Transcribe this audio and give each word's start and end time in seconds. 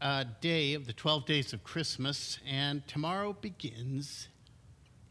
uh, 0.00 0.24
day 0.40 0.74
of 0.74 0.86
the 0.86 0.92
12 0.92 1.26
days 1.26 1.52
of 1.52 1.62
Christmas, 1.64 2.38
and 2.48 2.86
tomorrow 2.86 3.36
begins. 3.40 4.28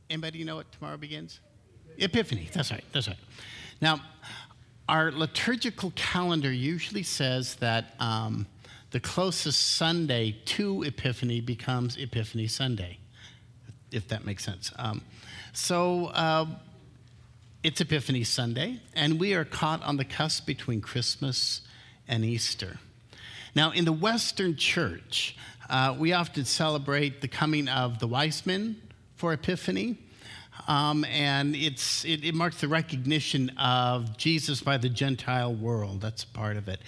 Anybody 0.10 0.44
know 0.44 0.56
what 0.56 0.72
tomorrow 0.72 0.98
begins? 0.98 1.40
Epiphany. 1.98 2.50
That's 2.52 2.72
right. 2.72 2.84
That's 2.92 3.08
right. 3.08 3.18
Now, 3.82 4.02
our 4.88 5.12
liturgical 5.12 5.94
calendar 5.96 6.52
usually 6.52 7.04
says 7.04 7.56
that 7.56 7.94
um, 8.00 8.48
the 8.92 9.00
closest 9.00 9.76
Sunday 9.76 10.36
to 10.46 10.84
Epiphany 10.84 11.42
becomes 11.42 11.96
Epiphany 11.98 12.48
Sunday, 12.48 12.98
if 13.92 14.08
that 14.08 14.26
makes 14.26 14.44
sense. 14.44 14.72
Um, 14.78 15.02
so 15.54 16.08
uh, 16.08 16.46
it's 17.64 17.82
Epiphany 17.82 18.24
Sunday, 18.24 18.80
and 18.96 19.20
we 19.20 19.34
are 19.36 19.46
caught 19.46 19.84
on 19.84 19.98
the 19.98 20.06
cusp 20.06 20.46
between 20.48 20.82
Christmas 20.82 21.62
and 22.08 22.26
Easter. 22.26 22.80
Now, 23.56 23.72
in 23.72 23.86
the 23.86 23.94
Western 23.94 24.56
church, 24.56 25.36
uh, 25.70 25.96
we 25.98 26.14
often 26.14 26.46
celebrate 26.46 27.22
the 27.22 27.28
coming 27.28 27.68
of 27.68 28.00
the 28.00 28.08
wise 28.08 28.46
men 28.46 28.82
for 29.16 29.34
Epiphany. 29.34 29.98
Um, 30.68 31.04
and 31.06 31.56
it, 31.56 31.82
it, 32.06 32.36
marks 32.36 32.62
the 32.62 32.68
recognition 32.68 33.50
of 33.58 34.18
Jesus 34.18 34.62
by 34.62 34.78
the 34.78 34.90
Gentile 34.90 35.54
world. 35.54 36.02
That's 36.02 36.24
part 36.26 36.58
of 36.58 36.68
it. 36.68 36.82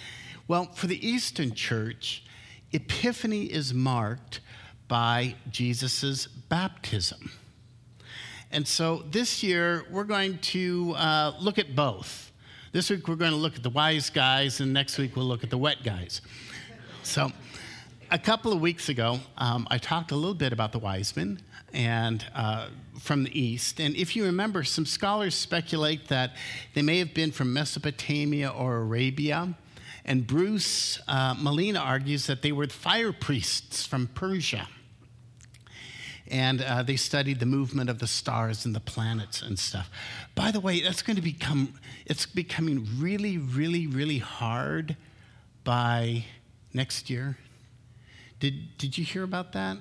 Well, 0.46 0.66
for 0.66 0.86
the 0.86 1.04
Eastern 1.06 1.54
church, 1.54 2.24
Epiphany 2.72 3.46
is 3.46 3.74
marked 3.74 4.40
by 4.86 5.34
Jesus' 5.50 6.26
baptism. 6.26 7.32
And 8.52 8.68
so 8.68 9.04
this 9.10 9.42
year, 9.42 9.84
we're 9.90 10.04
going 10.04 10.38
to 10.38 10.94
uh, 10.96 11.34
look 11.40 11.58
at 11.58 11.74
both. 11.74 12.30
This 12.72 12.90
week, 12.90 13.08
we're 13.08 13.16
going 13.16 13.32
to 13.32 13.36
look 13.36 13.56
at 13.56 13.62
the 13.62 13.70
wise 13.70 14.10
guys, 14.10 14.60
and 14.60 14.72
next 14.72 14.98
week, 14.98 15.16
we'll 15.16 15.24
look 15.24 15.42
at 15.42 15.50
the 15.50 15.58
wet 15.58 15.78
guys. 15.82 16.20
So, 17.04 17.32
a 18.12 18.18
couple 18.18 18.52
of 18.52 18.60
weeks 18.60 18.88
ago, 18.88 19.18
um, 19.36 19.66
I 19.70 19.78
talked 19.78 20.12
a 20.12 20.14
little 20.14 20.34
bit 20.34 20.52
about 20.52 20.70
the 20.70 20.78
wise 20.78 21.16
men 21.16 21.40
and 21.72 22.24
uh, 22.32 22.68
from 23.00 23.24
the 23.24 23.40
east. 23.40 23.80
And 23.80 23.96
if 23.96 24.14
you 24.14 24.24
remember, 24.24 24.62
some 24.62 24.86
scholars 24.86 25.34
speculate 25.34 26.08
that 26.08 26.36
they 26.74 26.82
may 26.82 26.98
have 26.98 27.12
been 27.12 27.32
from 27.32 27.52
Mesopotamia 27.52 28.48
or 28.50 28.76
Arabia. 28.76 29.54
And 30.04 30.26
Bruce 30.26 31.00
uh, 31.08 31.34
Malina 31.34 31.80
argues 31.80 32.26
that 32.28 32.42
they 32.42 32.52
were 32.52 32.68
fire 32.68 33.12
priests 33.12 33.84
from 33.84 34.06
Persia. 34.06 34.68
And 36.28 36.62
uh, 36.62 36.84
they 36.84 36.96
studied 36.96 37.40
the 37.40 37.46
movement 37.46 37.90
of 37.90 37.98
the 37.98 38.06
stars 38.06 38.64
and 38.64 38.76
the 38.76 38.80
planets 38.80 39.42
and 39.42 39.58
stuff. 39.58 39.90
By 40.36 40.52
the 40.52 40.60
way, 40.60 40.80
that's 40.80 41.02
going 41.02 41.16
to 41.16 41.22
become, 41.22 41.74
it's 42.06 42.26
becoming 42.26 42.86
really, 42.98 43.38
really, 43.38 43.88
really 43.88 44.18
hard 44.18 44.96
by 45.64 46.24
next 46.74 47.10
year. 47.10 47.36
Did, 48.40 48.76
did 48.78 48.98
you 48.98 49.04
hear 49.04 49.22
about 49.22 49.52
that? 49.52 49.78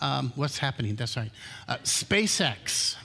Um, 0.00 0.32
what's 0.34 0.58
happening? 0.58 0.96
That's 0.96 1.16
right. 1.16 1.30
Uh, 1.68 1.76
SpaceX. 1.84 2.96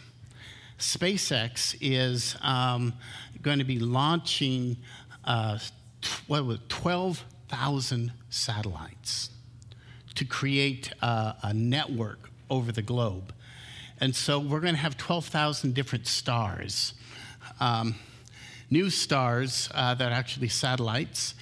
SpaceX 0.80 1.76
is 1.80 2.36
um, 2.42 2.94
going 3.42 3.60
to 3.60 3.66
be 3.66 3.80
launching 3.80 4.78
uh, 5.26 5.60
what 6.28 6.46
was 6.46 6.60
12,000 6.70 8.12
satellites 8.30 9.30
to 10.16 10.26
create 10.26 10.92
uh, 11.02 11.34
a 11.44 11.54
network 11.54 12.30
over 12.50 12.72
the 12.72 12.82
globe. 12.82 13.34
And 14.00 14.16
so 14.16 14.40
we're 14.40 14.60
going 14.60 14.76
to 14.76 14.82
have 14.82 14.98
12,000 14.98 15.74
different 15.74 16.08
stars. 16.08 16.94
Um, 17.60 17.96
new 18.70 18.90
stars 18.90 19.70
uh, 19.74 19.96
that 19.96 20.12
are 20.12 20.16
actually 20.16 20.50
satellites 20.50 21.36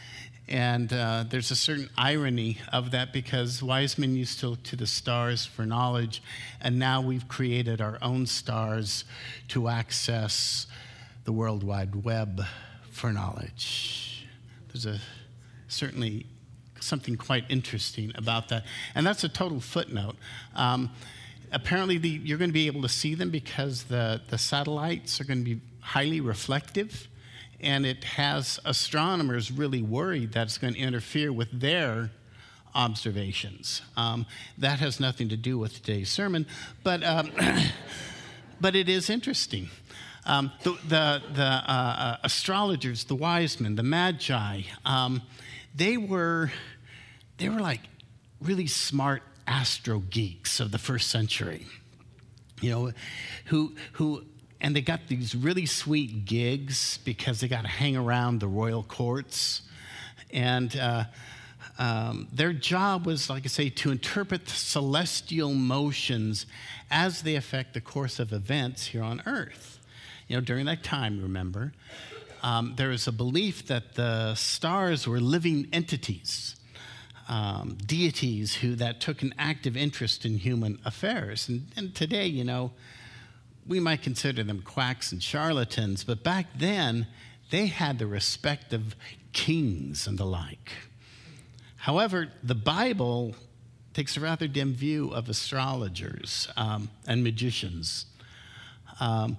and 0.47 0.93
uh, 0.93 1.25
there's 1.27 1.51
a 1.51 1.55
certain 1.55 1.89
irony 1.97 2.59
of 2.71 2.91
that 2.91 3.11
because 3.11 3.63
wise 3.63 3.97
men 3.97 4.15
used 4.15 4.39
to 4.41 4.49
look 4.49 4.63
to 4.63 4.75
the 4.75 4.87
stars 4.87 5.45
for 5.45 5.65
knowledge, 5.65 6.21
and 6.61 6.77
now 6.77 7.01
we've 7.01 7.27
created 7.27 7.81
our 7.81 7.97
own 8.01 8.25
stars 8.25 9.05
to 9.49 9.67
access 9.67 10.67
the 11.23 11.31
World 11.31 11.63
Wide 11.63 12.03
Web 12.03 12.41
for 12.91 13.11
knowledge. 13.11 14.27
There's 14.67 14.85
a 14.85 14.99
certainly 15.67 16.27
something 16.79 17.17
quite 17.17 17.45
interesting 17.49 18.11
about 18.15 18.49
that. 18.49 18.63
And 18.93 19.05
that's 19.05 19.23
a 19.23 19.29
total 19.29 19.59
footnote. 19.59 20.15
Um, 20.55 20.91
apparently, 21.51 21.97
the, 21.97 22.09
you're 22.09 22.37
going 22.37 22.49
to 22.49 22.53
be 22.53 22.67
able 22.67 22.83
to 22.83 22.89
see 22.89 23.15
them 23.15 23.31
because 23.31 23.83
the, 23.83 24.21
the 24.29 24.37
satellites 24.37 25.19
are 25.19 25.23
going 25.23 25.43
to 25.43 25.55
be 25.55 25.61
highly 25.81 26.21
reflective 26.21 27.07
and 27.65 27.85
it 27.85 28.03
has 28.03 28.59
astronomers 28.63 29.51
really 29.51 29.81
worried 29.81 30.33
that 30.33 30.43
it's 30.43 30.57
going 30.57 30.75
to 30.75 30.79
interfere 30.79 31.33
with 31.33 31.59
their 31.59 32.11
observations. 32.75 33.81
Um, 33.97 34.25
that 34.57 34.79
has 34.79 34.99
nothing 34.99 35.29
to 35.29 35.37
do 35.37 35.57
with 35.57 35.73
today's 35.73 36.09
sermon, 36.09 36.45
but, 36.83 37.03
um, 37.03 37.31
but 38.61 38.75
it 38.75 38.87
is 38.87 39.09
interesting. 39.09 39.69
Um, 40.27 40.51
the 40.63 40.71
the, 40.87 41.21
the 41.33 41.43
uh, 41.43 41.71
uh, 41.71 42.17
astrologers, 42.23 43.03
the 43.03 43.15
wise 43.15 43.59
men, 43.59 43.75
the 43.75 43.83
magi, 43.83 44.61
um, 44.83 45.21
they 45.75 45.97
were 45.97 46.51
they 47.37 47.47
were 47.49 47.59
like 47.59 47.81
really 48.41 48.65
smart 48.65 49.21
astro 49.45 49.99
geeks 49.99 50.59
of 50.59 50.71
the 50.71 50.79
first 50.79 51.11
century. 51.11 51.67
You 52.59 52.69
know, 52.71 52.91
who 53.45 53.75
who 53.93 54.23
and 54.61 54.75
they 54.75 54.81
got 54.81 55.07
these 55.07 55.35
really 55.35 55.65
sweet 55.65 56.25
gigs 56.25 56.99
because 57.03 57.39
they 57.39 57.47
got 57.47 57.61
to 57.61 57.67
hang 57.67 57.95
around 57.95 58.39
the 58.39 58.47
royal 58.47 58.83
courts. 58.83 59.61
And 60.31 60.75
uh, 60.77 61.05
um, 61.77 62.27
their 62.31 62.53
job 62.53 63.05
was, 63.05 63.29
like 63.29 63.43
I 63.43 63.47
say, 63.47 63.69
to 63.69 63.91
interpret 63.91 64.45
the 64.45 64.51
celestial 64.51 65.53
motions 65.53 66.45
as 66.89 67.21
they 67.21 67.35
affect 67.35 67.73
the 67.73 67.81
course 67.81 68.19
of 68.19 68.31
events 68.31 68.87
here 68.87 69.03
on 69.03 69.21
earth. 69.25 69.79
You 70.27 70.37
know, 70.37 70.41
during 70.41 70.65
that 70.65 70.83
time, 70.83 71.21
remember, 71.21 71.73
um, 72.41 72.73
there 72.77 72.89
was 72.89 73.07
a 73.07 73.11
belief 73.11 73.67
that 73.67 73.95
the 73.95 74.35
stars 74.35 75.07
were 75.07 75.19
living 75.19 75.67
entities. 75.73 76.55
Um, 77.27 77.77
deities 77.83 78.57
who 78.57 78.75
that 78.75 79.01
took 79.01 79.23
an 79.23 79.33
active 79.39 79.75
interest 79.75 80.25
in 80.25 80.37
human 80.37 80.77
affairs. 80.85 81.49
And, 81.49 81.65
and 81.75 81.95
today, 81.95 82.27
you 82.27 82.43
know, 82.43 82.71
we 83.67 83.79
might 83.79 84.01
consider 84.01 84.43
them 84.43 84.61
quacks 84.61 85.11
and 85.11 85.21
charlatans, 85.21 86.03
but 86.03 86.23
back 86.23 86.47
then, 86.55 87.07
they 87.49 87.67
had 87.67 87.99
the 87.99 88.07
respect 88.07 88.73
of 88.73 88.95
kings 89.33 90.07
and 90.07 90.17
the 90.17 90.25
like. 90.25 90.71
However, 91.77 92.29
the 92.43 92.55
Bible 92.55 93.35
takes 93.93 94.17
a 94.17 94.19
rather 94.19 94.47
dim 94.47 94.73
view 94.73 95.09
of 95.09 95.29
astrologers 95.29 96.47
um, 96.57 96.89
and 97.07 97.23
magicians. 97.23 98.05
Um, 98.99 99.37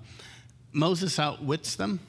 Moses 0.72 1.18
outwits 1.18 1.76
them 1.76 2.00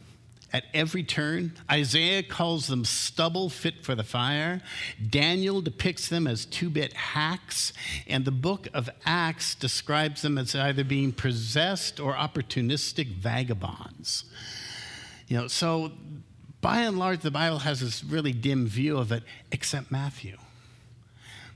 at 0.54 0.66
every 0.74 1.04
turn. 1.04 1.54
Isaiah 1.70 2.24
calls 2.24 2.68
them 2.68 2.86
stubble 2.86 3.50
fit 3.50 3.84
for 3.84 3.96
the 3.96 4.04
fire. 4.04 4.62
Daniel 5.10 5.62
depicts 5.62 6.08
them 6.08 6.28
as 6.28 6.46
two 6.46 6.70
bit 6.70 6.94
hacks. 6.94 7.74
And 8.08 8.26
the 8.26 8.32
book 8.32 8.68
of 8.74 8.90
Acts 9.06 9.56
describes 9.56 10.22
them 10.22 10.38
as 10.38 10.56
either 10.56 10.84
being 10.84 11.12
possessed 11.12 12.00
or 12.00 12.14
opportunistic 12.14 13.16
vagabonds. 13.16 14.26
You 15.28 15.38
know, 15.38 15.48
so 15.48 15.92
by 16.62 16.80
and 16.82 16.98
large, 16.98 17.20
the 17.20 17.32
Bible 17.32 17.60
has 17.60 17.82
this 17.82 18.04
really 18.04 18.32
dim 18.32 18.68
view 18.68 18.98
of 18.98 19.12
it, 19.12 19.24
except 19.52 19.92
Matthew. 19.92 20.38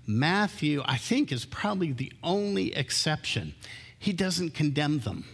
Matthew, 0.05 0.81
I 0.85 0.97
think, 0.97 1.31
is 1.31 1.45
probably 1.45 1.91
the 1.91 2.11
only 2.23 2.75
exception. 2.75 3.55
He 3.97 4.13
doesn't 4.13 4.53
condemn 4.53 4.99
them 4.99 5.25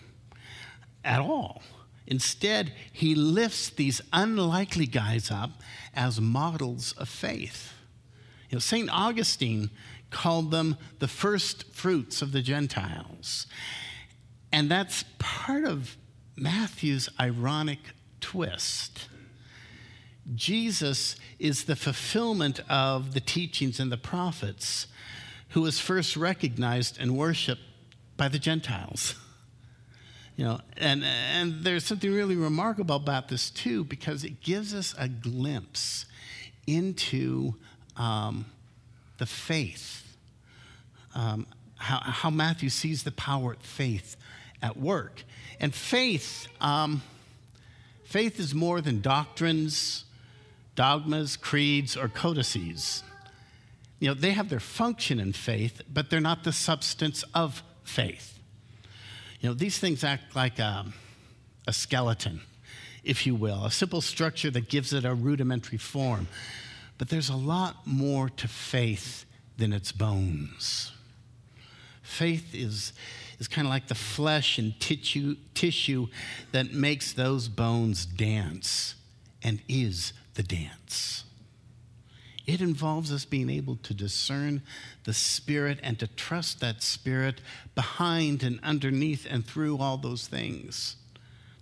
at 1.03 1.19
all. 1.19 1.63
Instead, 2.07 2.71
he 2.91 3.13
lifts 3.13 3.69
these 3.69 4.01
unlikely 4.13 4.85
guys 4.85 5.29
up 5.29 5.51
as 5.93 6.21
models 6.21 6.93
of 6.93 7.09
faith. 7.09 7.73
You 8.49 8.55
know, 8.55 8.59
St. 8.59 8.89
Augustine 8.91 9.69
called 10.09 10.51
them 10.51 10.77
the 10.99 11.07
first 11.07 11.73
fruits 11.73 12.21
of 12.21 12.31
the 12.31 12.41
Gentiles. 12.41 13.45
And 14.53 14.71
that's 14.71 15.03
part 15.19 15.65
of 15.65 15.97
Matthew's 16.37 17.09
ironic 17.19 17.79
twist. 18.21 19.09
Jesus 20.33 21.17
is 21.39 21.65
the 21.65 21.75
fulfillment 21.75 22.61
of 22.69 23.13
the 23.13 23.19
teachings 23.19 23.79
and 23.79 23.91
the 23.91 23.97
prophets 23.97 24.87
who 25.49 25.61
was 25.61 25.79
first 25.79 26.15
recognized 26.15 26.97
and 26.99 27.17
worshiped 27.17 27.61
by 28.15 28.27
the 28.27 28.39
Gentiles. 28.39 29.15
You 30.37 30.45
know, 30.45 30.61
and, 30.77 31.03
and 31.03 31.63
there's 31.63 31.83
something 31.83 32.13
really 32.13 32.35
remarkable 32.35 32.95
about 32.95 33.27
this 33.27 33.49
too, 33.49 33.83
because 33.83 34.23
it 34.23 34.39
gives 34.39 34.73
us 34.73 34.93
a 34.97 35.07
glimpse 35.07 36.05
into 36.67 37.55
um, 37.97 38.45
the 39.17 39.25
faith, 39.25 40.15
um, 41.15 41.47
how, 41.77 41.99
how, 42.03 42.29
Matthew 42.29 42.69
sees 42.69 43.01
the 43.01 43.11
power 43.11 43.53
of 43.53 43.61
faith 43.61 44.15
at 44.61 44.77
work. 44.77 45.23
And 45.59 45.73
faith, 45.73 46.47
um, 46.61 47.01
faith 48.03 48.39
is 48.39 48.53
more 48.53 48.79
than 48.79 49.01
doctrines, 49.01 50.05
dogmas, 50.75 51.35
creeds, 51.35 51.97
or 51.97 52.09
codices. 52.09 53.03
You 53.99 54.09
know, 54.09 54.13
they 54.13 54.31
have 54.31 54.49
their 54.49 54.59
function 54.59 55.19
in 55.19 55.33
faith, 55.33 55.81
but 55.91 56.11
they're 56.11 56.21
not 56.21 56.43
the 56.43 56.53
substance 56.53 57.23
of 57.33 57.63
faith. 57.83 58.36
You 59.39 59.49
know, 59.49 59.53
these 59.53 59.77
things 59.77 60.03
act 60.03 60.35
like 60.35 60.59
a, 60.59 60.85
a 61.67 61.73
skeleton, 61.73 62.41
if 63.03 63.27
you 63.27 63.35
will, 63.35 63.65
a 63.65 63.71
simple 63.71 64.01
structure 64.01 64.49
that 64.51 64.69
gives 64.69 64.93
it 64.93 65.05
a 65.05 65.13
rudimentary 65.13 65.77
form. 65.77 66.27
But 66.97 67.09
there's 67.09 67.29
a 67.29 67.35
lot 67.35 67.85
more 67.85 68.29
to 68.29 68.47
faith 68.47 69.25
than 69.57 69.73
its 69.73 69.91
bones. 69.91 70.91
Faith 72.01 72.55
is, 72.55 72.93
is 73.39 73.47
kind 73.47 73.67
of 73.67 73.69
like 73.69 73.87
the 73.87 73.95
flesh 73.95 74.57
and 74.57 74.79
tissue, 74.79 75.35
tissue 75.53 76.07
that 76.51 76.73
makes 76.73 77.13
those 77.13 77.47
bones 77.47 78.05
dance 78.05 78.95
and 79.43 79.61
is 79.67 80.13
the 80.33 80.43
dance. 80.43 81.25
It 82.47 82.61
involves 82.61 83.11
us 83.11 83.25
being 83.25 83.49
able 83.49 83.75
to 83.75 83.93
discern 83.93 84.61
the 85.03 85.13
Spirit 85.13 85.79
and 85.83 85.99
to 85.99 86.07
trust 86.07 86.61
that 86.61 86.81
Spirit 86.81 87.41
behind 87.75 88.41
and 88.41 88.61
underneath 88.63 89.27
and 89.29 89.45
through 89.45 89.79
all 89.79 89.97
those 89.97 90.27
things. 90.27 90.95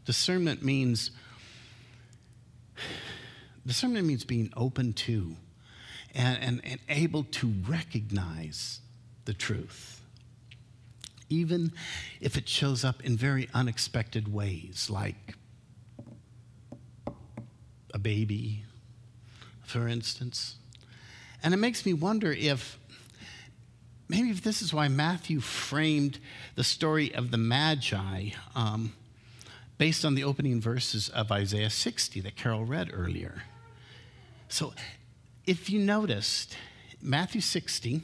Discernment 0.06 0.62
means 0.62 1.10
discernment 3.66 4.06
means 4.06 4.24
being 4.24 4.54
open 4.56 4.94
to 4.94 5.36
and, 6.14 6.38
and, 6.40 6.62
and 6.64 6.80
able 6.88 7.24
to 7.24 7.52
recognize 7.68 8.80
the 9.26 9.34
truth. 9.34 10.02
Even 11.30 11.72
if 12.22 12.38
it 12.38 12.48
shows 12.48 12.86
up 12.86 13.04
in 13.04 13.18
very 13.18 13.50
unexpected 13.56 14.32
ways, 14.32 14.88
like 14.92 15.34
a 17.92 17.98
baby, 17.98 18.66
for 19.64 19.88
instance 19.88 20.58
and 21.44 21.54
it 21.54 21.58
makes 21.58 21.86
me 21.86 21.94
wonder 21.94 22.32
if 22.32 22.78
maybe 24.08 24.30
if 24.30 24.42
this 24.42 24.62
is 24.62 24.74
why 24.74 24.88
Matthew 24.88 25.40
framed 25.40 26.20
the 26.56 26.64
story 26.64 27.14
of 27.14 27.32
the 27.32 27.38
Magi 27.38 28.30
um, 28.56 28.94
based 29.78 30.06
on 30.06 30.16
the 30.16 30.24
opening 30.24 30.62
verses 30.62 31.10
of 31.10 31.32
Isaiah 31.32 31.70
60 31.70 32.22
that 32.22 32.36
Carol 32.36 32.66
read 32.66 32.92
earlier. 32.94 33.44
So 34.48 34.74
if 35.46 35.70
you 35.70 35.80
noticed, 35.80 36.56
Matthew 37.02 37.42
60 37.42 38.02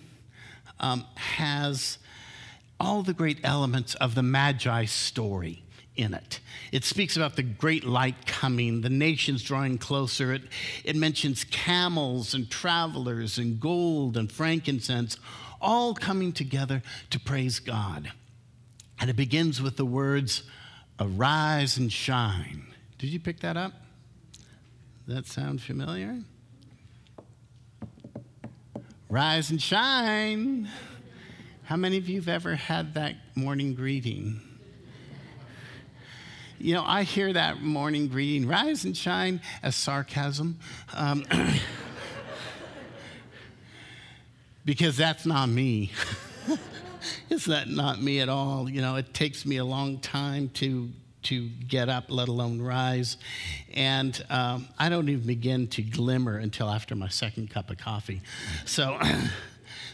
um, 0.80 1.06
has 1.16 1.98
all 2.80 3.04
the 3.04 3.14
great 3.14 3.40
elements 3.44 3.96
of 3.96 4.16
the 4.16 4.24
Magi 4.24 4.86
story 4.86 5.64
in 5.96 6.14
it. 6.14 6.40
It 6.72 6.84
speaks 6.84 7.18
about 7.18 7.36
the 7.36 7.44
great 7.44 7.84
light 7.84 8.26
coming, 8.26 8.82
the 8.82 8.90
nations 8.90 9.44
drawing 9.44 9.78
closer. 9.78 10.34
It, 10.34 10.44
it 10.84 10.96
mentions 10.96 11.44
camels 11.44 12.34
and 12.34 12.50
travelers 12.50 13.38
and 13.38 13.60
gold 13.60 14.18
and 14.18 14.32
frankincense, 14.32 15.18
all 15.60 15.94
coming 15.94 16.32
together 16.32 16.82
to 17.10 17.20
praise 17.20 17.60
God. 17.60 18.12
And 19.00 19.10
it 19.10 19.16
begins 19.16 19.62
with 19.62 19.78
the 19.78 19.86
words, 19.86 20.44
Arise 21.00 21.78
and 21.78 21.92
shine. 21.92 22.68
Did 23.00 23.10
you 23.10 23.20
pick 23.20 23.40
that 23.40 23.58
up? 23.58 23.74
That 25.08 25.26
sound 25.26 25.62
familiar? 25.62 26.20
Rise 29.10 29.50
and 29.50 29.62
shine. 29.62 30.70
How 31.64 31.76
many 31.76 31.98
of 31.98 32.08
you 32.08 32.20
have 32.20 32.28
ever 32.28 32.56
had 32.56 32.94
that 32.94 33.16
morning 33.36 33.74
greeting? 33.74 34.40
You 36.62 36.76
know, 36.76 36.84
I 36.86 37.04
hear 37.04 37.34
that 37.34 37.62
morning 37.62 38.08
greeting, 38.08 38.48
rise 38.48 38.86
and 38.86 38.96
shine, 38.96 39.42
as 39.64 39.76
sarcasm. 39.76 40.60
Um, 40.94 41.26
because 44.66 44.96
that's 44.96 45.26
not 45.26 45.50
me. 45.50 45.92
it's 47.30 47.46
that 47.46 47.68
not 47.68 48.02
me 48.02 48.20
at 48.20 48.30
all. 48.30 48.70
You 48.70 48.82
know, 48.82 48.96
it 48.96 49.14
takes 49.14 49.46
me 49.46 49.58
a 49.58 49.66
long 49.66 49.98
time 50.00 50.50
to 50.56 50.90
to 51.24 51.50
get 51.68 51.88
up, 51.88 52.06
let 52.10 52.28
alone 52.28 52.60
rise. 52.62 53.18
And 53.74 54.20
um, 54.30 54.68
I 54.80 54.90
don't 54.90 55.08
even 55.08 55.28
begin 55.28 55.68
to 55.68 55.84
glimmer 55.84 56.38
until 56.38 56.68
after 56.70 56.96
my 56.96 57.10
second 57.10 57.52
cup 57.52 57.70
of 57.70 57.78
coffee. 57.78 58.22
So 58.66 59.00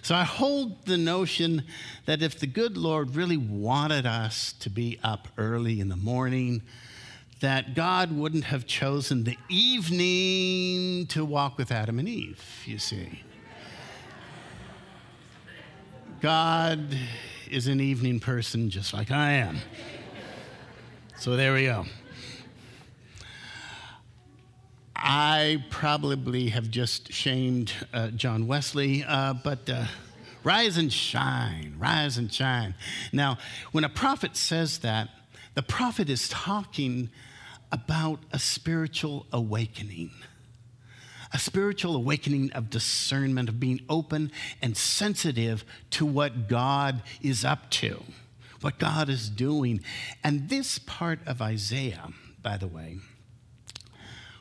So 0.07 0.15
I 0.15 0.23
hold 0.23 0.85
the 0.85 0.97
notion 0.97 1.65
that 2.05 2.21
if 2.21 2.39
the 2.39 2.47
good 2.47 2.77
Lord 2.77 3.17
really 3.17 3.35
wanted 3.35 4.05
us 4.05 4.53
to 4.61 4.69
be 4.69 4.97
up 5.03 5.27
early 5.37 5.81
in 5.81 5.89
the 5.89 5.97
morning, 5.97 6.61
that 7.41 7.75
God 7.75 8.13
wouldn't 8.13 8.45
have 8.45 8.65
chosen 8.65 9.25
the 9.25 9.35
evening 9.49 11.07
to 11.07 11.25
walk 11.25 11.57
with 11.57 11.73
Adam 11.73 11.99
and 11.99 12.07
Eve, 12.07 12.41
you 12.65 12.79
see. 12.79 13.21
God 16.21 16.97
is 17.51 17.67
an 17.67 17.81
evening 17.81 18.21
person 18.21 18.69
just 18.69 18.93
like 18.93 19.11
I 19.11 19.31
am. 19.31 19.57
So 21.17 21.35
there 21.35 21.53
we 21.53 21.65
go. 21.65 21.83
I 25.09 25.63
probably 25.69 26.49
have 26.49 26.69
just 26.69 27.13
shamed 27.13 27.71
uh, 27.93 28.09
John 28.09 28.45
Wesley, 28.45 29.05
uh, 29.07 29.35
but 29.35 29.69
uh, 29.69 29.85
rise 30.43 30.75
and 30.75 30.91
shine, 30.91 31.75
rise 31.79 32.17
and 32.17 32.31
shine. 32.31 32.75
Now, 33.13 33.37
when 33.71 33.85
a 33.85 33.89
prophet 33.89 34.35
says 34.35 34.79
that, 34.79 35.07
the 35.53 35.61
prophet 35.63 36.09
is 36.09 36.27
talking 36.27 37.09
about 37.71 38.19
a 38.33 38.37
spiritual 38.37 39.27
awakening. 39.31 40.11
A 41.31 41.39
spiritual 41.39 41.95
awakening 41.95 42.51
of 42.51 42.69
discernment, 42.69 43.47
of 43.47 43.61
being 43.61 43.79
open 43.87 44.29
and 44.61 44.75
sensitive 44.75 45.63
to 45.91 46.05
what 46.05 46.49
God 46.49 47.01
is 47.21 47.45
up 47.45 47.69
to, 47.71 48.03
what 48.59 48.77
God 48.77 49.07
is 49.07 49.29
doing. 49.29 49.79
And 50.21 50.49
this 50.49 50.79
part 50.79 51.19
of 51.25 51.41
Isaiah, 51.41 52.09
by 52.43 52.57
the 52.57 52.67
way, 52.67 52.97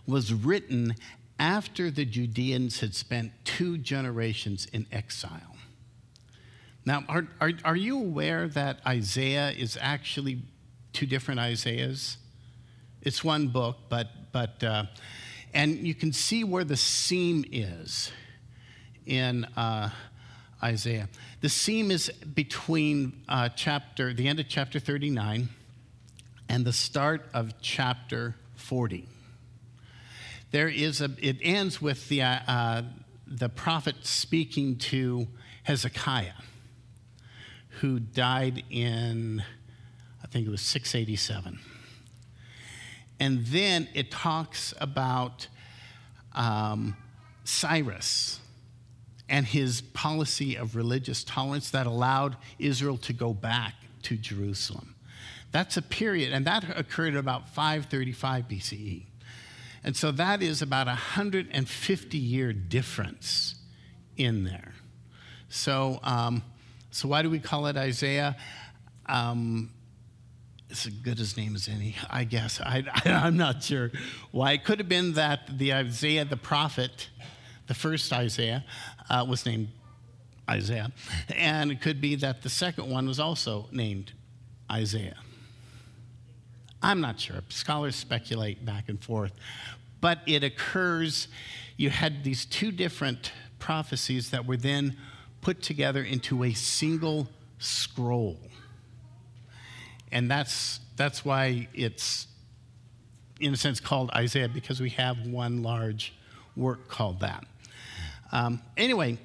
was 0.07 0.33
written 0.33 0.95
after 1.39 1.91
the 1.91 2.05
Judeans 2.05 2.81
had 2.81 2.95
spent 2.95 3.33
two 3.45 3.79
generations 3.79 4.67
in 4.73 4.87
exile. 4.91 5.57
Now, 6.85 7.05
are, 7.09 7.27
are, 7.41 7.53
are 7.65 7.77
you 7.77 7.99
aware 7.99 8.49
that 8.49 8.81
Isaiah 8.87 9.51
is 9.51 9.77
actually 9.81 10.43
two 10.93 11.07
different 11.07 11.41
Isaiahs? 11.41 12.17
It's 13.03 13.25
one 13.25 13.49
book, 13.49 13.77
but, 13.89 14.09
but 14.33 14.63
uh, 14.63 14.85
and 15.53 15.87
you 15.87 15.95
can 15.95 16.13
see 16.13 16.45
where 16.45 16.65
the 16.65 16.77
seam 16.77 17.45
is 17.51 18.13
in 19.05 19.45
uh, 19.57 19.91
Isaiah. 20.63 21.09
The 21.41 21.49
seam 21.49 21.91
is 21.91 22.11
between 22.11 23.23
uh, 23.29 23.49
chapter, 23.51 24.15
the 24.15 24.29
end 24.29 24.41
of 24.41 24.49
chapter 24.49 24.79
39 24.79 25.49
and 26.49 26.65
the 26.65 26.73
start 26.73 27.29
of 27.35 27.61
chapter 27.61 28.37
40 28.57 29.09
there 30.57 30.69
is 30.69 31.03
a, 31.03 31.11
it 31.21 31.37
ends 31.43 31.83
with 31.83 32.09
the, 32.09 32.23
uh, 32.23 32.39
uh, 32.49 32.83
the 33.27 33.51
prophet 33.51 33.95
speaking 34.07 34.79
to 34.79 35.29
Hezekiah, 35.65 36.33
who 37.81 38.01
died 38.01 38.65
in, 38.71 39.45
I 40.25 40.27
think 40.29 40.47
it 40.47 40.51
was 40.51 40.63
687. 40.63 41.59
And 43.21 43.45
then 43.45 43.87
it 43.93 44.11
talks 44.11 44.73
about 44.81 45.47
um, 46.33 46.97
Cyrus 47.45 48.41
and 49.29 49.45
his 49.45 49.83
policy 49.83 50.57
of 50.57 50.75
religious 50.75 51.23
tolerance 51.23 51.69
that 51.73 51.87
allowed 51.87 52.35
Israel 52.59 52.97
to 52.97 53.13
go 53.13 53.35
back 53.35 53.75
to 54.05 54.17
Jerusalem. 54.17 54.95
That's 55.53 55.77
a 55.77 55.83
period, 55.83 56.33
and 56.33 56.47
that 56.47 56.65
occurred 56.79 57.15
about 57.15 57.51
535 57.51 58.49
BCE. 58.49 59.03
And 59.87 59.97
so 59.97 60.11
that 60.11 60.43
is 60.43 60.62
about 60.62 60.88
a 60.88 60.99
150 60.99 62.19
year 62.19 62.52
difference 62.52 63.55
in 64.16 64.43
there. 64.43 64.75
So, 65.49 66.00
um, 66.02 66.43
so 66.90 67.07
why 67.07 67.23
do 67.23 67.31
we 67.31 67.38
call 67.38 67.69
it 67.69 67.76
Isaiah? 67.76 68.37
Um, 69.07 69.71
it's 70.69 70.87
as 70.87 70.93
good 70.93 71.21
as 71.21 71.37
name 71.37 71.55
as 71.55 71.69
any, 71.69 71.95
I 72.11 72.25
guess. 72.25 72.61
I, 72.61 72.83
am 73.05 73.37
not 73.37 73.62
sure 73.62 73.93
why. 74.33 74.52
It 74.52 74.64
could 74.64 74.81
have 74.81 74.88
been 74.88 75.12
that 75.12 75.57
the 75.57 75.73
Isaiah 75.73 76.25
the 76.25 76.37
prophet, 76.37 77.09
the 77.69 77.75
first 77.75 78.12
Isaiah, 78.12 78.64
uh, 79.09 79.25
was 79.28 79.47
named 79.47 79.69
Isaiah. 80.50 80.90
And 81.28 81.71
it 81.71 81.81
could 81.81 82.00
be 82.00 82.16
that 82.16 82.43
the 82.43 82.50
second 82.50 82.90
one 82.90 83.07
was 83.07 83.21
also 83.21 83.69
named 83.71 84.14
Isaiah. 84.69 85.19
I'm 86.83 87.00
not 87.00 87.18
sure. 87.21 87.42
Scholars 87.49 87.97
speculate 87.97 88.64
back 88.64 88.88
and 88.88 89.02
forth. 89.02 89.33
But 90.00 90.21
it 90.26 90.45
occurs, 90.45 91.28
you 91.76 91.90
had 91.90 92.23
these 92.23 92.45
two 92.45 92.71
different 92.71 93.33
prophecies 93.59 94.30
that 94.30 94.47
were 94.47 94.56
then 94.56 94.97
put 95.40 95.62
together 95.62 96.02
into 96.02 96.45
a 96.45 96.52
single 96.52 97.28
scroll. 97.59 98.38
And 100.12 100.30
that's, 100.30 100.80
that's 100.97 101.25
why 101.25 101.68
it's, 101.75 102.26
in 103.40 103.52
a 103.52 103.56
sense, 103.56 103.80
called 103.80 104.11
Isaiah, 104.14 104.49
because 104.49 104.80
we 104.80 104.90
have 104.90 105.26
one 105.26 105.62
large 105.62 106.14
work 106.54 106.88
called 106.88 107.21
that. 107.21 107.45
Um, 108.33 108.62
anyway, 108.76 109.18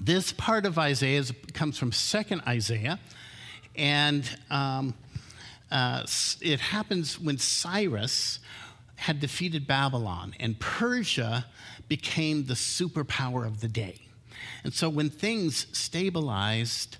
this 0.00 0.32
part 0.32 0.66
of 0.66 0.78
Isaiah 0.78 1.18
is, 1.18 1.32
comes 1.52 1.78
from 1.78 1.92
Second 1.92 2.42
Isaiah, 2.46 2.98
and 3.76 4.28
um, 4.50 4.94
uh, 5.72 6.04
it 6.42 6.60
happens 6.60 7.18
when 7.18 7.38
Cyrus 7.38 8.38
had 8.96 9.18
defeated 9.18 9.66
Babylon, 9.66 10.34
and 10.38 10.60
Persia 10.60 11.46
became 11.88 12.44
the 12.44 12.54
superpower 12.54 13.46
of 13.46 13.60
the 13.60 13.68
day. 13.68 14.02
And 14.64 14.72
so 14.72 14.88
when 14.88 15.10
things 15.10 15.66
stabilized, 15.72 16.98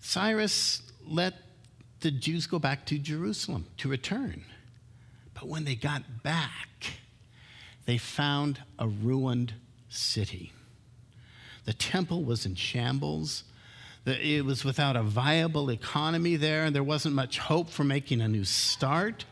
Cyrus 0.00 0.80
let 1.06 1.34
the 2.00 2.10
Jews 2.10 2.46
go 2.46 2.58
back 2.58 2.86
to 2.86 2.98
Jerusalem 2.98 3.66
to 3.78 3.88
return. 3.88 4.44
But 5.34 5.48
when 5.48 5.64
they 5.64 5.74
got 5.74 6.22
back, 6.22 6.68
they 7.84 7.98
found 7.98 8.60
a 8.78 8.86
ruined 8.86 9.54
city. 9.88 10.52
The 11.64 11.72
temple 11.72 12.24
was 12.24 12.46
in 12.46 12.54
shambles. 12.54 13.44
It 14.06 14.44
was 14.44 14.64
without 14.64 14.96
a 14.96 15.02
viable 15.02 15.70
economy 15.70 16.36
there, 16.36 16.64
and 16.64 16.74
there 16.74 16.82
wasn't 16.82 17.14
much 17.14 17.38
hope 17.38 17.70
for 17.70 17.84
making 17.84 18.20
a 18.20 18.28
new 18.28 18.44
start. 18.44 19.24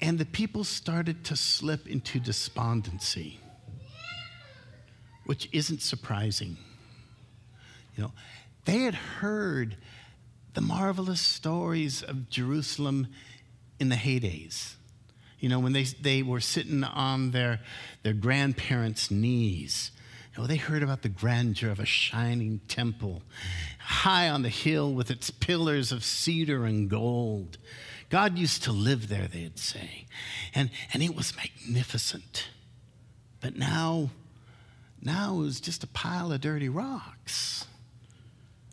And 0.00 0.18
the 0.18 0.26
people 0.26 0.62
started 0.62 1.24
to 1.24 1.36
slip 1.36 1.88
into 1.88 2.20
despondency, 2.20 3.40
which 5.24 5.48
isn't 5.52 5.82
surprising. 5.82 6.58
You 7.96 8.04
know, 8.04 8.12
they 8.66 8.80
had 8.80 8.94
heard 8.94 9.76
the 10.54 10.60
marvelous 10.60 11.20
stories 11.20 12.02
of 12.02 12.30
Jerusalem 12.30 13.08
in 13.80 13.88
the 13.88 13.96
heydays. 13.96 14.74
You 15.40 15.48
know, 15.48 15.58
when 15.58 15.72
they, 15.72 15.84
they 15.84 16.22
were 16.22 16.40
sitting 16.40 16.84
on 16.84 17.32
their, 17.32 17.60
their 18.02 18.14
grandparents' 18.14 19.10
knees 19.10 19.90
know, 20.36 20.46
they 20.46 20.56
heard 20.56 20.82
about 20.82 21.02
the 21.02 21.08
grandeur 21.08 21.70
of 21.70 21.80
a 21.80 21.86
shining 21.86 22.60
temple 22.68 23.22
high 23.78 24.28
on 24.28 24.42
the 24.42 24.48
hill 24.48 24.92
with 24.92 25.10
its 25.10 25.30
pillars 25.30 25.92
of 25.92 26.04
cedar 26.04 26.64
and 26.64 26.90
gold. 26.90 27.58
God 28.08 28.38
used 28.38 28.62
to 28.64 28.72
live 28.72 29.08
there, 29.08 29.26
they'd 29.26 29.58
say. 29.58 30.06
And, 30.54 30.70
and 30.92 31.02
it 31.02 31.14
was 31.14 31.34
magnificent. 31.36 32.48
But 33.40 33.56
now, 33.56 34.10
now 35.00 35.34
it 35.34 35.38
was 35.38 35.60
just 35.60 35.84
a 35.84 35.88
pile 35.88 36.32
of 36.32 36.40
dirty 36.40 36.68
rocks. 36.68 37.66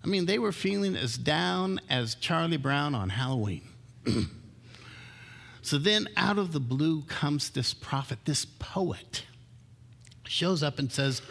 I 0.03 0.08
mean, 0.08 0.25
they 0.25 0.39
were 0.39 0.51
feeling 0.51 0.96
as 0.96 1.17
down 1.17 1.79
as 1.89 2.15
Charlie 2.15 2.58
Brown 2.58 2.93
on 2.93 3.10
Halloween. 3.10 3.67
so 5.62 5.77
then, 5.77 6.10
out 6.17 6.38
of 6.38 6.51
the 6.51 6.60
blue 6.60 7.03
comes 7.03 7.50
this 7.50 7.74
prophet, 7.74 8.20
this 8.25 8.46
poet, 8.46 9.24
shows 10.27 10.62
up 10.62 10.77
and 10.77 10.91
says, 10.91 11.22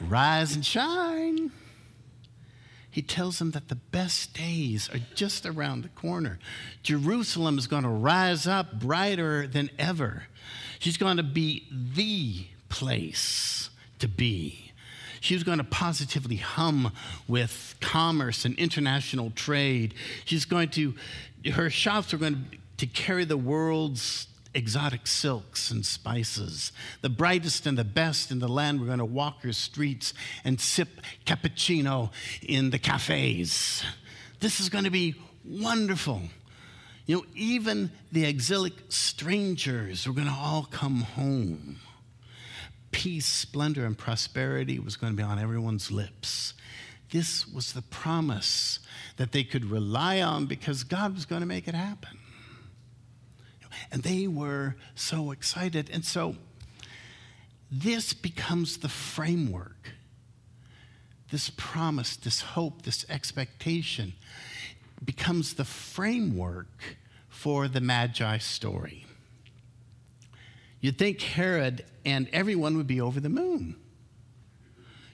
Rise 0.00 0.54
and 0.54 0.64
shine. 0.64 1.52
He 2.90 3.02
tells 3.02 3.38
them 3.38 3.50
that 3.50 3.68
the 3.68 3.74
best 3.74 4.32
days 4.32 4.88
are 4.88 5.00
just 5.14 5.44
around 5.44 5.82
the 5.82 5.88
corner. 5.90 6.38
Jerusalem 6.82 7.58
is 7.58 7.66
going 7.66 7.82
to 7.82 7.90
rise 7.90 8.46
up 8.46 8.78
brighter 8.80 9.46
than 9.46 9.70
ever. 9.78 10.24
She's 10.78 10.96
going 10.96 11.18
to 11.18 11.22
be 11.22 11.66
the 11.70 12.46
place 12.68 13.68
to 13.98 14.08
be. 14.08 14.72
She's 15.20 15.42
going 15.42 15.58
to 15.58 15.64
positively 15.64 16.36
hum 16.36 16.92
with 17.28 17.74
commerce 17.80 18.44
and 18.44 18.58
international 18.58 19.30
trade. 19.30 19.94
She's 20.24 20.44
going 20.44 20.70
to, 20.70 20.94
her 21.52 21.68
shops 21.68 22.14
are 22.14 22.18
going 22.18 22.46
to 22.78 22.86
carry 22.86 23.24
the 23.24 23.36
world's 23.36 24.28
exotic 24.56 25.06
silks 25.06 25.70
and 25.70 25.84
spices. 25.84 26.72
The 27.02 27.10
brightest 27.10 27.66
and 27.66 27.76
the 27.76 27.84
best 27.84 28.30
in 28.30 28.38
the 28.38 28.48
land 28.48 28.80
We're 28.80 28.86
going 28.86 28.98
to 28.98 29.04
walk 29.04 29.42
her 29.42 29.52
streets 29.52 30.14
and 30.44 30.58
sip 30.60 30.88
cappuccino 31.26 32.10
in 32.42 32.70
the 32.70 32.78
cafes. 32.78 33.84
This 34.40 34.58
is 34.58 34.68
going 34.68 34.84
to 34.84 34.90
be 34.90 35.14
wonderful. 35.44 36.22
You 37.04 37.16
know, 37.16 37.24
even 37.34 37.92
the 38.10 38.24
exilic 38.24 38.72
strangers 38.88 40.08
were 40.08 40.14
going 40.14 40.26
to 40.26 40.32
all 40.32 40.64
come 40.64 41.02
home. 41.02 41.78
Peace, 42.90 43.26
splendor, 43.26 43.84
and 43.84 43.96
prosperity 43.96 44.78
was 44.78 44.96
going 44.96 45.12
to 45.12 45.16
be 45.16 45.22
on 45.22 45.38
everyone's 45.38 45.90
lips. 45.90 46.54
This 47.10 47.46
was 47.46 47.74
the 47.74 47.82
promise 47.82 48.80
that 49.18 49.32
they 49.32 49.44
could 49.44 49.66
rely 49.66 50.22
on 50.22 50.46
because 50.46 50.82
God 50.82 51.14
was 51.14 51.26
going 51.26 51.42
to 51.42 51.46
make 51.46 51.68
it 51.68 51.74
happen. 51.74 52.18
And 53.90 54.02
they 54.02 54.26
were 54.26 54.76
so 54.94 55.30
excited. 55.30 55.90
And 55.92 56.04
so 56.04 56.36
this 57.70 58.12
becomes 58.12 58.78
the 58.78 58.88
framework. 58.88 59.92
This 61.30 61.50
promise, 61.50 62.16
this 62.16 62.40
hope, 62.40 62.82
this 62.82 63.04
expectation 63.08 64.12
becomes 65.04 65.54
the 65.54 65.64
framework 65.64 66.96
for 67.28 67.68
the 67.68 67.80
Magi 67.80 68.38
story. 68.38 69.04
You'd 70.80 70.98
think 70.98 71.20
Herod 71.20 71.84
and 72.04 72.28
everyone 72.32 72.76
would 72.76 72.86
be 72.86 73.00
over 73.00 73.18
the 73.18 73.28
moon. 73.28 73.76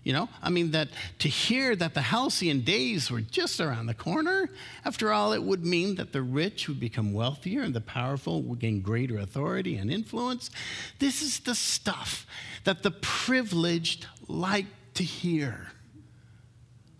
You 0.04 0.12
know, 0.12 0.28
I 0.42 0.50
mean, 0.50 0.72
that 0.72 0.88
to 1.20 1.28
hear 1.28 1.76
that 1.76 1.94
the 1.94 2.00
halcyon 2.00 2.62
days 2.62 3.08
were 3.08 3.20
just 3.20 3.60
around 3.60 3.86
the 3.86 3.94
corner, 3.94 4.50
after 4.84 5.12
all, 5.12 5.32
it 5.32 5.42
would 5.42 5.64
mean 5.64 5.94
that 5.94 6.12
the 6.12 6.22
rich 6.22 6.68
would 6.68 6.80
become 6.80 7.12
wealthier 7.12 7.62
and 7.62 7.72
the 7.72 7.80
powerful 7.80 8.42
would 8.42 8.58
gain 8.58 8.80
greater 8.80 9.18
authority 9.18 9.76
and 9.76 9.92
influence. 9.92 10.50
This 10.98 11.22
is 11.22 11.40
the 11.40 11.54
stuff 11.54 12.26
that 12.64 12.82
the 12.82 12.90
privileged 12.90 14.06
like 14.26 14.66
to 14.94 15.04
hear. 15.04 15.68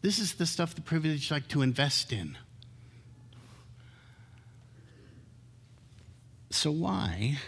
This 0.03 0.21
is 0.21 0.35
the 0.35 0.47
stuff 0.47 0.75
the 0.77 0.81
privileged 0.81 1.31
like 1.33 1.49
to 1.49 1.63
invest 1.63 2.13
in. 2.13 2.39
So, 6.51 6.71
why? 6.71 7.39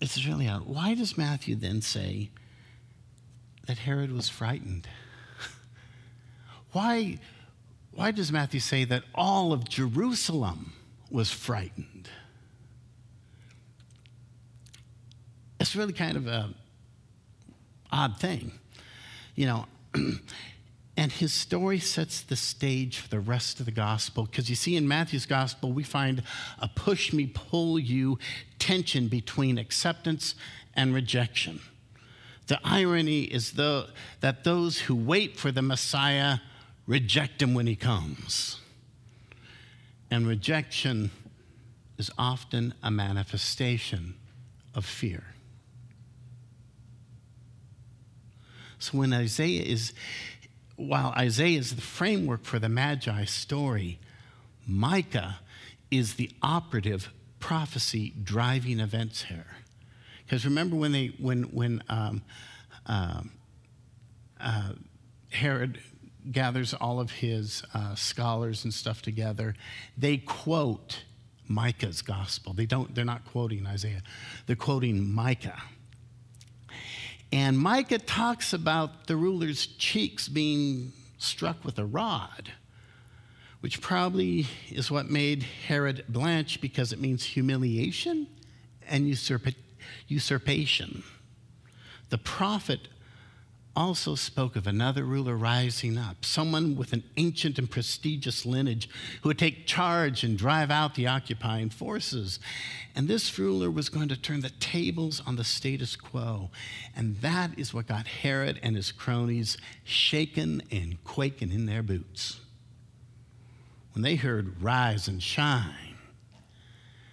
It's 0.00 0.26
really 0.26 0.48
odd. 0.48 0.66
Why 0.66 0.94
does 0.94 1.16
Matthew 1.16 1.54
then 1.54 1.80
say 1.80 2.30
that 3.66 3.78
Herod 3.78 4.12
was 4.12 4.28
frightened? 4.28 4.86
why, 6.72 7.18
why 7.92 8.10
does 8.10 8.30
Matthew 8.30 8.60
say 8.60 8.84
that 8.84 9.04
all 9.14 9.52
of 9.52 9.68
Jerusalem 9.68 10.72
was 11.10 11.30
frightened? 11.30 12.10
It's 15.58 15.74
really 15.74 15.94
kind 15.94 16.16
of 16.16 16.26
a 16.26 16.54
odd 17.90 18.18
thing. 18.18 18.52
You 19.34 19.46
know, 19.46 19.66
And 20.96 21.12
his 21.12 21.32
story 21.32 21.78
sets 21.78 22.22
the 22.22 22.36
stage 22.36 22.98
for 22.98 23.08
the 23.08 23.20
rest 23.20 23.60
of 23.60 23.66
the 23.66 23.72
gospel 23.72 24.24
because 24.24 24.48
you 24.48 24.56
see, 24.56 24.76
in 24.76 24.88
Matthew's 24.88 25.26
gospel, 25.26 25.72
we 25.72 25.82
find 25.82 26.22
a 26.58 26.68
push 26.68 27.12
me, 27.12 27.26
pull 27.26 27.78
you 27.78 28.18
tension 28.58 29.08
between 29.08 29.58
acceptance 29.58 30.34
and 30.74 30.94
rejection. 30.94 31.60
The 32.46 32.58
irony 32.64 33.22
is 33.22 33.52
the, 33.52 33.88
that 34.20 34.44
those 34.44 34.80
who 34.80 34.94
wait 34.94 35.36
for 35.36 35.52
the 35.52 35.62
Messiah 35.62 36.38
reject 36.86 37.42
him 37.42 37.52
when 37.52 37.66
he 37.66 37.76
comes. 37.76 38.60
And 40.10 40.26
rejection 40.26 41.10
is 41.98 42.10
often 42.16 42.72
a 42.82 42.90
manifestation 42.90 44.14
of 44.74 44.86
fear. 44.86 45.24
So 48.78 48.98
when 48.98 49.12
Isaiah 49.12 49.62
is 49.62 49.92
while 50.76 51.12
Isaiah 51.16 51.58
is 51.58 51.74
the 51.74 51.82
framework 51.82 52.44
for 52.44 52.58
the 52.58 52.68
Magi 52.68 53.24
story, 53.24 53.98
Micah 54.66 55.40
is 55.90 56.14
the 56.14 56.30
operative 56.42 57.12
prophecy 57.40 58.12
driving 58.22 58.80
events 58.80 59.24
here. 59.24 59.46
Because 60.24 60.44
remember 60.44 60.76
when 60.76 60.92
they 60.92 61.08
when 61.18 61.44
when 61.44 61.82
um, 61.88 62.22
uh, 62.86 63.22
uh, 64.40 64.72
Herod 65.30 65.78
gathers 66.30 66.74
all 66.74 66.98
of 66.98 67.10
his 67.10 67.62
uh, 67.72 67.94
scholars 67.94 68.64
and 68.64 68.74
stuff 68.74 69.02
together, 69.02 69.54
they 69.96 70.16
quote 70.16 71.04
Micah's 71.48 72.02
gospel. 72.02 72.52
They 72.52 72.66
don't. 72.66 72.94
They're 72.94 73.04
not 73.04 73.24
quoting 73.24 73.66
Isaiah. 73.66 74.02
They're 74.46 74.56
quoting 74.56 75.12
Micah. 75.12 75.62
And 77.32 77.58
Micah 77.58 77.98
talks 77.98 78.52
about 78.52 79.06
the 79.06 79.16
ruler's 79.16 79.66
cheeks 79.66 80.28
being 80.28 80.92
struck 81.18 81.64
with 81.64 81.78
a 81.78 81.84
rod, 81.84 82.52
which 83.60 83.80
probably 83.80 84.46
is 84.70 84.90
what 84.90 85.10
made 85.10 85.42
Herod 85.42 86.04
blanch 86.08 86.60
because 86.60 86.92
it 86.92 87.00
means 87.00 87.24
humiliation 87.24 88.28
and 88.88 89.08
usurp- 89.08 89.54
usurpation. 90.06 91.02
The 92.10 92.18
prophet 92.18 92.88
also 93.76 94.14
spoke 94.14 94.56
of 94.56 94.66
another 94.66 95.04
ruler 95.04 95.36
rising 95.36 95.98
up, 95.98 96.24
someone 96.24 96.74
with 96.74 96.94
an 96.94 97.04
ancient 97.18 97.58
and 97.58 97.70
prestigious 97.70 98.46
lineage 98.46 98.88
who 99.22 99.28
would 99.28 99.38
take 99.38 99.66
charge 99.66 100.24
and 100.24 100.38
drive 100.38 100.70
out 100.70 100.94
the 100.94 101.06
occupying 101.06 101.68
forces. 101.68 102.40
And 102.94 103.06
this 103.06 103.38
ruler 103.38 103.70
was 103.70 103.90
going 103.90 104.08
to 104.08 104.20
turn 104.20 104.40
the 104.40 104.50
tables 104.50 105.22
on 105.26 105.36
the 105.36 105.44
status 105.44 105.94
quo. 105.94 106.50
And 106.96 107.18
that 107.18 107.58
is 107.58 107.74
what 107.74 107.86
got 107.86 108.06
Herod 108.06 108.58
and 108.62 108.74
his 108.74 108.90
cronies 108.90 109.58
shaken 109.84 110.62
and 110.72 111.02
quaking 111.04 111.52
in 111.52 111.66
their 111.66 111.82
boots. 111.82 112.40
When 113.92 114.02
they 114.02 114.16
heard 114.16 114.62
rise 114.62 115.06
and 115.06 115.22
shine, 115.22 115.96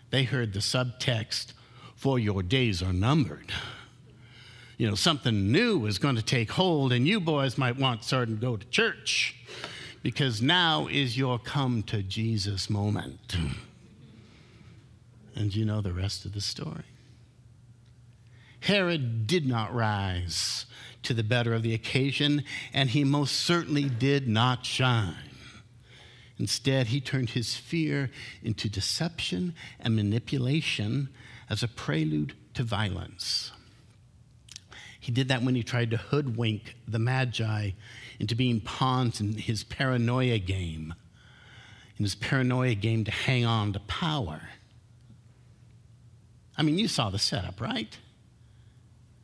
they 0.09 0.23
heard 0.23 0.53
the 0.53 0.59
subtext, 0.59 1.53
for 1.95 2.19
your 2.19 2.43
days 2.43 2.83
are 2.83 2.93
numbered 2.93 3.51
you 4.83 4.89
know, 4.89 4.95
something 4.95 5.49
new 5.49 5.85
is 5.85 5.97
going 5.97 6.17
to 6.17 6.21
take 6.21 6.51
hold, 6.51 6.91
and 6.91 7.07
you 7.07 7.21
boys 7.21 7.57
might 7.57 7.77
want 7.77 8.01
to 8.01 8.07
start 8.07 8.27
and 8.27 8.41
go 8.41 8.57
to 8.57 8.67
church 8.67 9.33
because 10.01 10.41
now 10.41 10.87
is 10.87 11.17
your 11.17 11.39
come 11.39 11.83
to 11.83 12.03
Jesus 12.03 12.69
moment. 12.69 13.37
And 15.35 15.55
you 15.55 15.63
know 15.63 15.79
the 15.79 15.93
rest 15.93 16.25
of 16.25 16.33
the 16.33 16.41
story. 16.41 16.83
Herod 18.59 19.25
did 19.25 19.47
not 19.47 19.73
rise 19.73 20.65
to 21.03 21.13
the 21.13 21.23
better 21.23 21.53
of 21.53 21.63
the 21.63 21.73
occasion, 21.73 22.43
and 22.73 22.89
he 22.89 23.05
most 23.05 23.37
certainly 23.37 23.87
did 23.87 24.27
not 24.27 24.65
shine. 24.65 25.15
Instead, 26.37 26.87
he 26.87 26.99
turned 26.99 27.29
his 27.29 27.55
fear 27.55 28.11
into 28.43 28.67
deception 28.67 29.55
and 29.79 29.95
manipulation 29.95 31.07
as 31.49 31.63
a 31.63 31.69
prelude 31.69 32.33
to 32.53 32.63
violence. 32.63 33.53
He 35.03 35.11
did 35.11 35.27
that 35.27 35.43
when 35.43 35.53
he 35.53 35.63
tried 35.63 35.91
to 35.91 35.97
hoodwink 35.97 36.77
the 36.87 36.97
Magi 36.97 37.71
into 38.21 38.35
being 38.35 38.61
pawns 38.61 39.19
in 39.19 39.33
his 39.33 39.65
paranoia 39.65 40.39
game, 40.39 40.95
in 41.97 42.05
his 42.05 42.15
paranoia 42.15 42.73
game 42.73 43.03
to 43.03 43.11
hang 43.11 43.43
on 43.43 43.73
to 43.73 43.81
power. 43.81 44.43
I 46.57 46.63
mean, 46.63 46.79
you 46.79 46.87
saw 46.87 47.09
the 47.09 47.19
setup, 47.19 47.59
right? 47.59 47.97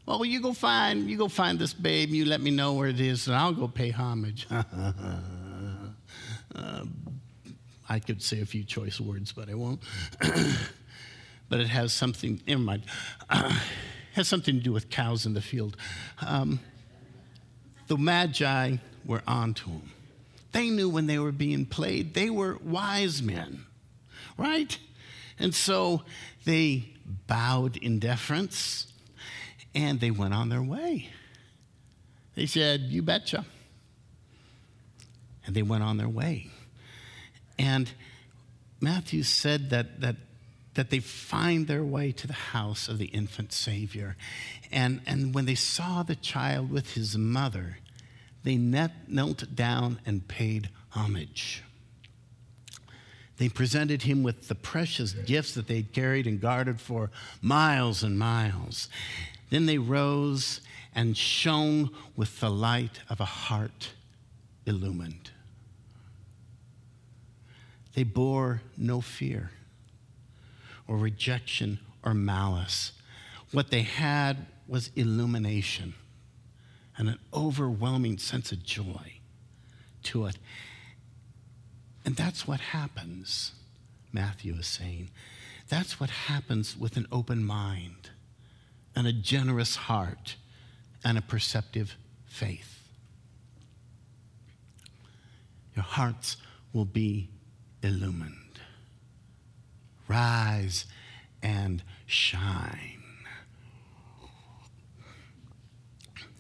Well, 0.06 0.26
you 0.26 0.42
go 0.42 0.52
find 0.52 1.10
you 1.10 1.18
go 1.18 1.30
find 1.30 1.58
this 1.58 1.74
babe. 1.74 2.10
You 2.10 2.26
let 2.26 2.42
me 2.42 2.52
know 2.52 2.74
where 2.74 2.90
it 2.90 3.00
is, 3.00 3.28
and 3.28 3.38
I'll 3.38 3.54
go 3.54 3.70
pay 3.70 3.92
homage. 3.92 4.48
uh, 4.52 4.66
I 7.88 8.00
could 8.00 8.22
say 8.22 8.42
a 8.42 8.46
few 8.46 8.66
choice 8.66 9.00
words, 9.00 9.32
but 9.32 9.50
I 9.50 9.54
won't. 9.54 9.80
but 11.48 11.62
it 11.62 11.68
has 11.68 11.94
something. 11.94 12.42
Never 12.46 12.60
mind. 12.60 12.84
Has 14.14 14.28
something 14.28 14.56
to 14.56 14.62
do 14.62 14.72
with 14.72 14.90
cows 14.90 15.26
in 15.26 15.34
the 15.34 15.42
field. 15.42 15.78
Um, 16.26 16.60
the 17.88 17.98
Magi 17.98 18.78
were 19.06 19.22
onto 19.28 19.70
him. 19.70 19.92
They 20.52 20.70
knew 20.70 20.90
when 20.90 21.08
they 21.08 21.20
were 21.20 21.32
being 21.32 21.66
played, 21.66 22.14
they 22.14 22.30
were 22.30 22.58
wise 22.64 23.22
men, 23.22 23.66
right? 24.38 24.78
And 25.38 25.54
so 25.54 26.04
they 26.46 26.94
bowed 27.28 27.78
in 27.78 28.00
deference 28.00 28.92
and 29.76 30.00
they 30.00 30.12
went 30.12 30.34
on 30.34 30.50
their 30.50 30.62
way. 30.62 31.10
They 32.36 32.46
said, 32.46 32.82
You 32.82 33.02
betcha. 33.02 33.46
And 35.46 35.56
they 35.56 35.62
went 35.62 35.84
on 35.84 35.98
their 35.98 36.10
way. 36.10 36.50
And 37.58 37.92
Matthew 38.80 39.24
said 39.24 39.70
that, 39.72 40.02
that 40.02 40.16
that 40.76 40.90
they 40.90 41.00
find 41.00 41.68
their 41.68 41.84
way 41.84 42.12
to 42.12 42.28
the 42.28 42.34
house 42.34 42.88
of 42.88 42.98
the 42.98 43.08
infant 43.08 43.52
Savior. 43.52 44.16
And, 44.72 45.02
and 45.06 45.34
when 45.34 45.46
they 45.46 45.56
saw 45.56 46.04
the 46.04 46.16
child 46.16 46.72
with 46.72 46.94
his 46.94 47.18
mother, 47.18 47.78
they 48.44 48.56
knelt 48.56 49.56
down 49.56 50.00
and 50.06 50.28
paid 50.28 50.70
homage. 50.92 51.64
They 53.38 53.50
presented 53.50 54.04
him 54.04 54.22
with 54.22 54.48
the 54.48 54.56
precious 54.56 55.14
gifts 55.14 55.54
that 55.54 55.68
they'd 55.68 55.94
carried 55.94 56.28
and 56.28 56.42
guarded 56.42 56.80
for 56.80 57.10
miles 57.42 58.04
and 58.04 58.20
miles. 58.20 58.90
Then 59.50 59.66
they 59.66 59.78
rose 59.78 60.62
and 60.94 61.16
shone 61.16 61.90
with 62.16 62.40
the 62.40 62.50
light 62.50 63.00
of 63.10 63.20
a 63.20 63.26
heart 63.26 63.92
illumined. 64.66 65.32
They 67.96 68.04
bore 68.04 68.62
no 68.78 69.02
fear 69.02 69.52
or 70.90 70.98
rejection 70.98 71.80
or 72.04 72.16
malice. 72.16 72.94
What 73.52 73.70
they 73.70 73.84
had 73.84 74.48
was 74.68 74.90
illumination 74.96 75.94
and 76.98 77.08
an 77.08 77.20
overwhelming 77.32 78.18
sense 78.18 78.52
of 78.52 78.64
joy 78.64 79.20
to 80.04 80.26
it. 80.26 80.38
And 82.04 82.16
that's 82.16 82.48
what 82.48 82.60
happens, 82.60 83.52
Matthew 84.12 84.56
is 84.56 84.66
saying. 84.66 85.12
That's 85.70 86.00
what 86.00 86.10
happens 86.10 86.76
with 86.76 86.98
an 86.98 87.06
open 87.12 87.46
mind 87.46 88.10
and 88.96 89.06
a 89.06 89.14
generous 89.14 89.76
heart 89.76 90.38
and 91.04 91.20
a 91.20 91.22
perceptive 91.22 91.96
faith. 92.26 92.80
Your 95.76 95.84
hearts 95.84 96.38
will 96.74 96.86
be 96.86 97.30
illumined 97.84 98.49
rise 100.10 100.86
and 101.42 101.82
shine. 102.06 103.04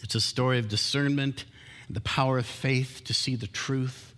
It's 0.01 0.15
a 0.15 0.21
story 0.21 0.59
of 0.59 0.67
discernment, 0.67 1.45
the 1.89 2.01
power 2.01 2.39
of 2.39 2.45
faith 2.45 3.03
to 3.05 3.13
see 3.13 3.35
the 3.35 3.47
truth, 3.47 4.13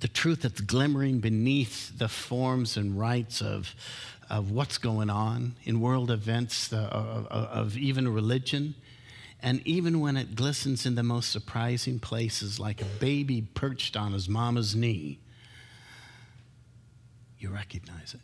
the 0.00 0.08
truth 0.08 0.42
that's 0.42 0.60
glimmering 0.60 1.18
beneath 1.18 1.98
the 1.98 2.08
forms 2.08 2.76
and 2.76 2.98
rites 2.98 3.42
of, 3.42 3.74
of 4.30 4.52
what's 4.52 4.78
going 4.78 5.10
on 5.10 5.56
in 5.64 5.80
world 5.80 6.10
events, 6.10 6.72
uh, 6.72 6.76
of, 6.76 7.26
of 7.26 7.76
even 7.76 8.08
religion. 8.08 8.74
And 9.42 9.66
even 9.66 10.00
when 10.00 10.16
it 10.16 10.36
glistens 10.36 10.86
in 10.86 10.94
the 10.94 11.02
most 11.02 11.30
surprising 11.30 11.98
places, 11.98 12.60
like 12.60 12.80
a 12.80 12.86
baby 13.00 13.42
perched 13.42 13.96
on 13.96 14.12
his 14.12 14.28
mama's 14.28 14.76
knee, 14.76 15.18
you 17.38 17.50
recognize 17.50 18.14
it. 18.14 18.20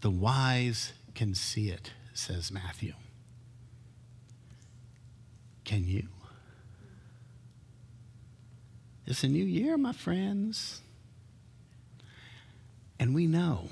The 0.00 0.10
wise 0.10 0.92
can 1.14 1.34
see 1.34 1.70
it, 1.70 1.92
says 2.14 2.50
Matthew. 2.52 2.92
Can 5.64 5.84
you? 5.84 6.08
It's 9.06 9.22
a 9.22 9.28
new 9.28 9.44
year, 9.44 9.76
my 9.76 9.92
friends. 9.92 10.80
And 12.98 13.14
we 13.14 13.26
know. 13.26 13.68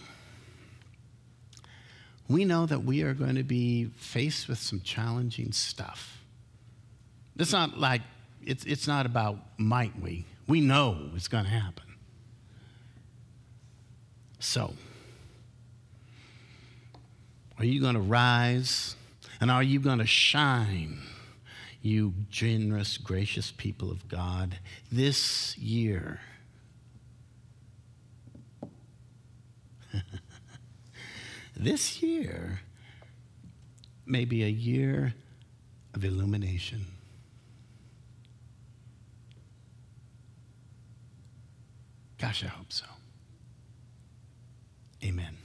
We 2.28 2.44
know 2.44 2.66
that 2.66 2.84
we 2.84 3.02
are 3.02 3.14
going 3.14 3.34
to 3.34 3.42
be 3.42 3.86
faced 3.96 4.48
with 4.48 4.58
some 4.58 4.80
challenging 4.80 5.52
stuff. 5.52 6.18
It's 7.36 7.52
not 7.52 7.78
like, 7.78 8.02
it's, 8.44 8.64
it's 8.64 8.86
not 8.86 9.06
about 9.06 9.38
might 9.58 10.00
we. 10.00 10.24
We 10.46 10.60
know 10.60 11.10
it's 11.14 11.28
going 11.28 11.44
to 11.44 11.50
happen. 11.50 11.83
So, 14.38 14.74
are 17.58 17.64
you 17.64 17.80
going 17.80 17.94
to 17.94 18.00
rise 18.00 18.96
and 19.40 19.50
are 19.50 19.62
you 19.62 19.80
going 19.80 19.98
to 19.98 20.06
shine, 20.06 20.98
you 21.82 22.14
generous, 22.30 22.98
gracious 22.98 23.50
people 23.50 23.90
of 23.90 24.08
God, 24.08 24.58
this 24.90 25.56
year? 25.58 26.20
this 31.56 32.02
year 32.02 32.60
may 34.06 34.24
be 34.24 34.42
a 34.42 34.48
year 34.48 35.14
of 35.94 36.04
illumination. 36.04 36.86
Gosh, 42.18 42.44
I 42.44 42.48
hope 42.48 42.72
so. 42.72 42.86
Amen. 45.04 45.43